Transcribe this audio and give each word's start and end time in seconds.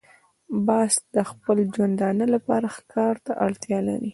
باز 0.67 0.91
د 1.15 1.17
خپل 1.29 1.57
ژوندانه 1.75 2.25
لپاره 2.33 2.67
ښکار 2.75 3.15
ته 3.25 3.31
اړتیا 3.45 3.79
لري 3.89 4.09